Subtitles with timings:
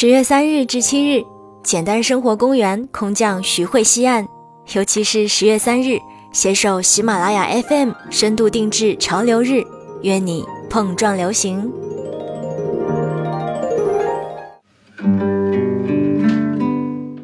[0.00, 1.24] 十月三日至七日，
[1.64, 4.24] 简单生活公园空降徐汇西岸，
[4.72, 5.98] 尤其是十月三日，
[6.30, 9.64] 携手喜马拉雅 FM 深度定制潮流日，
[10.02, 11.68] 约你碰撞流行。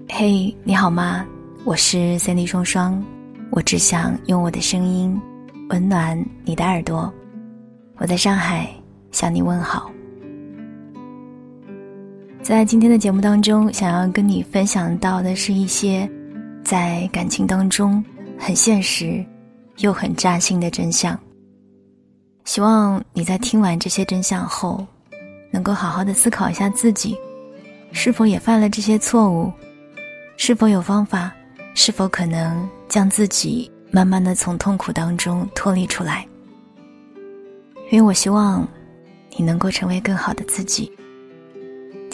[0.09, 1.25] 嘿，你好吗？
[1.63, 3.01] 我是 Cindy 双双，
[3.53, 5.17] 我只想用我的声音
[5.69, 7.09] 温暖你的耳朵。
[7.99, 8.69] 我在上海
[9.13, 9.94] 向你问好。
[12.45, 16.07] 在今天的节目当中，想要跟你分享到的是一些
[16.63, 18.05] 在感情当中
[18.39, 19.25] 很现实
[19.79, 21.19] 又很扎心的真相。
[22.45, 24.87] 希望你在听完这些真相后，
[25.51, 27.17] 能够好好的思考一下自己，
[27.93, 29.51] 是否也犯了这些错误，
[30.37, 31.33] 是否有方法，
[31.75, 36.27] 是否可能将自己慢慢的从痛苦当中脱离出来。
[37.91, 38.69] 因为我希望
[39.35, 40.93] 你能够成为更好的自己。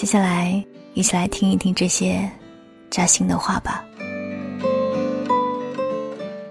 [0.00, 0.64] 接下来，
[0.94, 2.26] 一起来听一听这些
[2.88, 3.84] 扎心的话吧。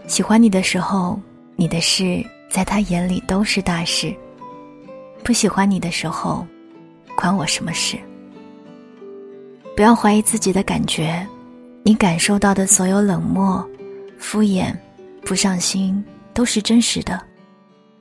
[0.05, 1.19] 喜欢你的时候，
[1.55, 4.14] 你的事在他眼里都是大事；
[5.23, 6.45] 不喜欢你的时候，
[7.16, 7.97] 关我什么事？
[9.75, 11.27] 不要怀疑自己的感觉，
[11.81, 13.67] 你感受到的所有冷漠、
[14.20, 14.72] 敷衍、
[15.23, 16.05] 不上心，
[16.36, 17.20] 都是真实的。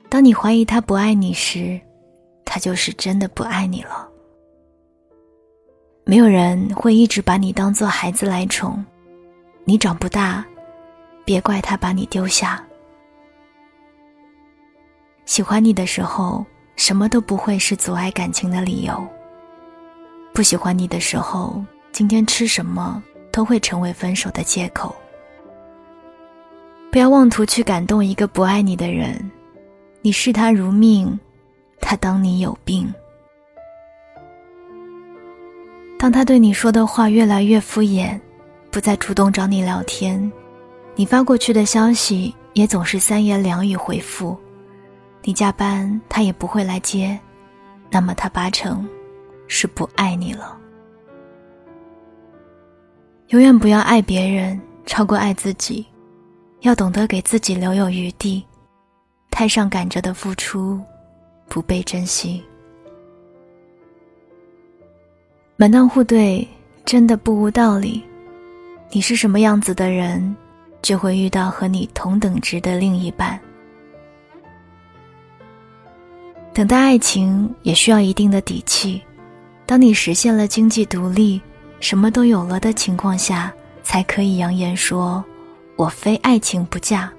[0.09, 1.81] 当你怀疑他不爱你时，
[2.45, 4.07] 他就是真的不爱你了。
[6.09, 8.83] 没有人会一直把你当做孩子来宠，
[9.63, 10.43] 你长不大，
[11.23, 12.65] 别怪他把你丢下。
[15.25, 16.43] 喜欢你的时候，
[16.75, 18.95] 什么都不会是阻碍感情的理由；
[20.33, 24.95] 不喜欢你的时候，今天吃什么都会成为分手的借口。
[26.91, 29.29] 不要妄图去感动一个不爱你的人，
[30.01, 31.19] 你视他如命，
[31.79, 32.91] 他当你有病。
[35.99, 38.17] 当他对你说的话越来越敷衍，
[38.71, 40.31] 不再主动找你聊天，
[40.95, 44.37] 你发过去的消息也总是三言两语回复，
[45.23, 47.19] 你加班他也不会来接，
[47.91, 48.87] 那么他八成
[49.49, 50.57] 是不爱你了。
[53.27, 55.85] 永远不要爱别人超过爱自己，
[56.61, 58.41] 要懂得给自己留有余地，
[59.31, 60.79] 太上赶着的付出，
[61.49, 62.41] 不被珍惜。
[65.61, 66.47] 门当户对
[66.85, 68.01] 真的不无道理，
[68.91, 70.33] 你是什么样子的人，
[70.81, 73.37] 就会遇到和你同等值的另一半。
[76.53, 79.01] 等待爱情也需要一定的底气，
[79.65, 81.41] 当你实现了经济独立，
[81.81, 83.53] 什么都有了的情况下，
[83.83, 85.21] 才可以扬言说
[85.75, 87.11] ：“我非爱情不嫁。”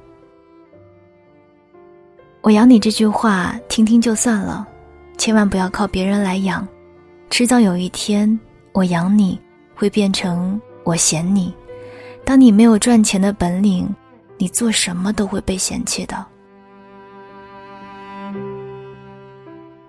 [2.41, 4.67] 我养你这句话听听就算了，
[5.19, 6.67] 千万不要靠别人来养。
[7.31, 8.39] 迟早有一天，
[8.73, 9.41] 我养你
[9.75, 11.55] 会变成我嫌你。
[12.25, 13.89] 当你没有赚钱的本领，
[14.37, 16.27] 你做什么都会被嫌弃的。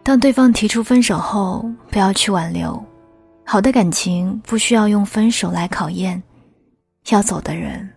[0.03, 2.81] 当对方提出分手后，不要去挽留。
[3.43, 6.21] 好的感情不需要用分手来考验，
[7.09, 7.89] 要走的人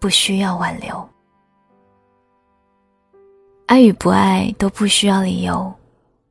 [0.00, 1.08] 不需要挽留。
[3.66, 5.72] 爱与不爱都不需要理由。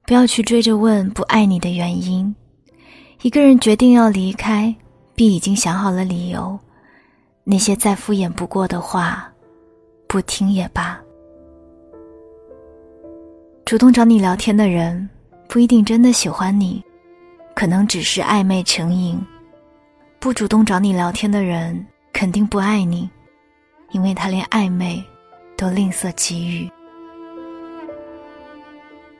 [0.05, 2.33] 不要去追着问不爱你的原因。
[3.21, 4.73] 一个人决定要离开，
[5.15, 6.59] 必已经想好了理由。
[7.45, 9.31] 那些再敷衍不过的话，
[10.07, 10.99] 不听也罢。
[13.65, 15.09] 主动找你聊天的人，
[15.47, 16.83] 不一定真的喜欢你，
[17.55, 19.17] 可能只是暧昧成瘾。
[20.19, 23.09] 不主动找你聊天的人，肯定不爱你，
[23.91, 25.01] 因为他连暧昧
[25.55, 26.69] 都吝啬给予。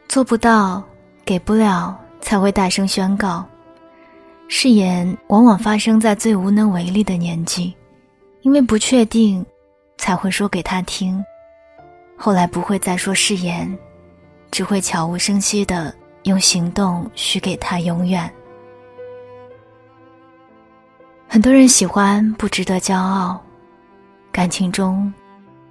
[0.08, 0.84] 做不到，
[1.26, 3.44] 给不了，才会大声宣告。
[4.48, 7.76] 誓言往往发生在最无能为力的年纪，
[8.42, 9.44] 因为不确定，
[9.98, 11.24] 才会说给他听。
[12.16, 13.76] 后来不会再说誓言，
[14.52, 15.94] 只会悄无声息的
[16.24, 18.32] 用行动许给他永远。
[21.28, 23.42] 很多人喜欢不值得骄傲，
[24.32, 25.12] 感情中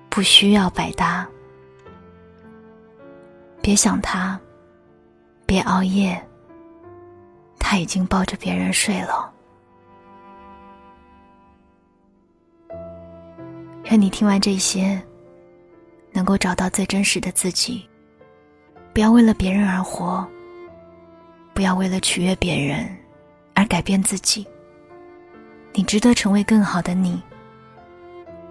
[0.09, 1.29] 不需要百搭。
[3.63, 4.39] 别想他，
[5.47, 6.21] 别熬夜。
[7.61, 9.33] 他已经抱着别人睡了。
[13.85, 15.01] 愿你听完这些，
[16.11, 17.89] 能够找到最真实的自己。
[18.93, 20.27] 不要为了别人而活，
[21.55, 22.85] 不要为了取悦别人
[23.55, 24.47] 而改变自己。
[25.73, 27.23] 你值得成为更好的你，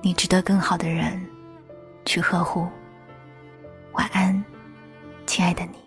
[0.02, 1.22] 你值得更好的人
[2.06, 2.66] 去呵护。
[3.92, 4.44] 晚安。
[5.32, 5.80] 亲爱的你。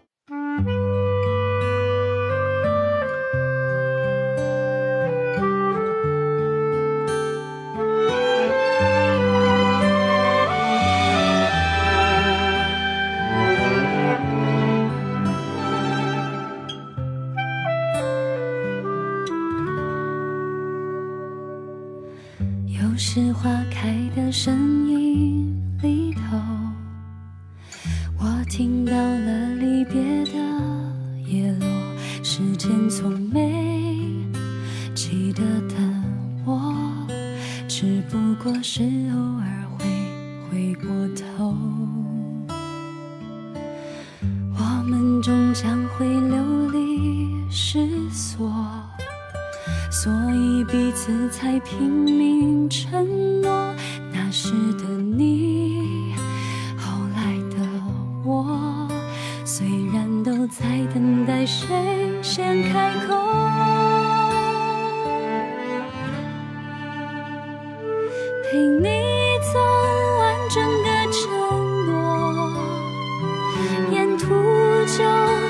[22.73, 26.54] 有时花开的声音里头
[28.45, 30.33] 听到了离别的
[31.27, 31.67] 叶落。
[32.23, 33.93] 时间从没
[34.95, 35.75] 记得的
[36.45, 36.75] 我，
[37.69, 39.87] 只不过是偶尔会
[40.51, 41.57] 回过头。
[44.57, 48.51] 我们终将会流离失所。
[49.91, 53.75] 所以彼此才拼命承诺，
[54.13, 54.53] 那时
[61.47, 61.69] 谁
[62.23, 63.15] 先开口，
[68.51, 68.89] 陪你
[69.53, 69.61] 走
[70.19, 71.23] 完整个承
[71.87, 71.93] 诺，
[73.91, 74.25] 沿途
[74.87, 74.97] 就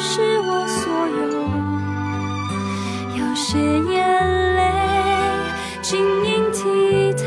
[0.00, 0.82] 是我所
[1.20, 1.22] 有，
[3.16, 3.58] 有些
[3.92, 3.94] 眼
[4.56, 4.60] 泪。
[5.80, 6.62] 晶莹剔
[7.14, 7.22] 透，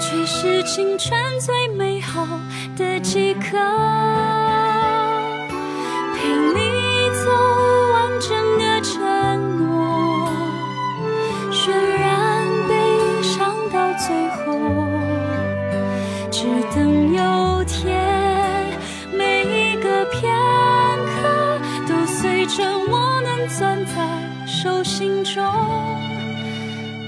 [0.00, 1.54] 却是青春最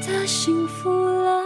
[0.08, 1.42] 的幸福了。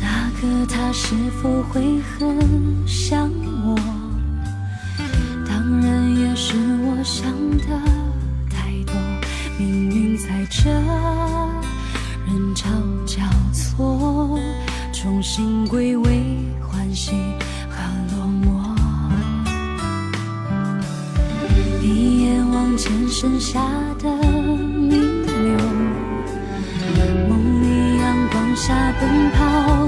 [0.00, 3.30] 那个他是否会很想
[7.06, 7.64] 想的
[8.50, 8.92] 太多。
[9.56, 10.68] 命运在这
[12.26, 12.68] 人潮
[13.06, 13.22] 交
[13.52, 14.36] 错，
[14.92, 16.20] 重新归位，
[16.60, 17.12] 欢喜
[17.70, 17.78] 和
[18.10, 18.44] 落寞。
[21.80, 23.60] 一眼望见剩下
[24.00, 25.56] 的弥留，
[27.28, 29.85] 梦里阳光下奔跑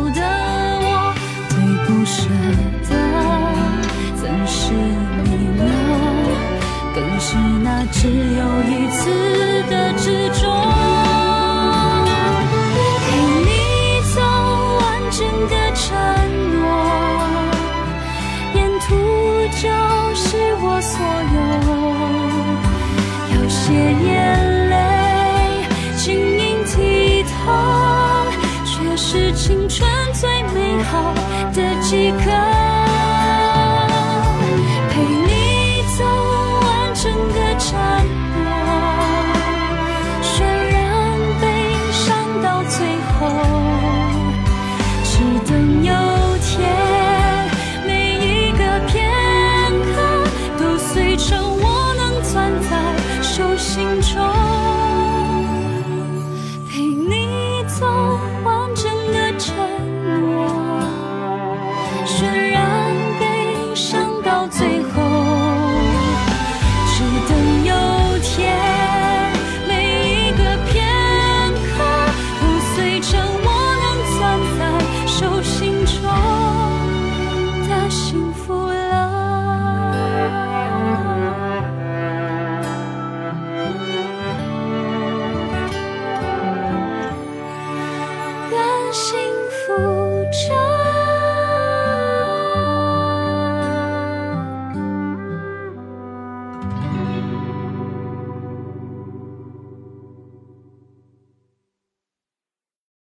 [7.80, 9.08] 那只有一次
[9.70, 10.42] 的执着。
[13.06, 13.08] 陪
[13.46, 13.50] 你
[14.12, 14.18] 走
[14.80, 14.82] 完
[15.12, 15.86] 整个承
[16.50, 16.57] 诺，